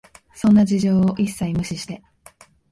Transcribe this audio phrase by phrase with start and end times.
[0.33, 2.01] そんな事情を一切無視して、